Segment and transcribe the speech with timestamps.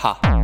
[0.00, 0.37] 好。